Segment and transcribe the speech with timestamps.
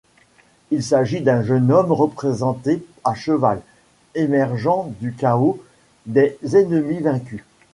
[0.71, 3.61] Il s'agit d'un jeune homme représenté à cheval,
[4.15, 5.61] émergeant du chaos
[6.07, 7.43] des ennemis vaincus.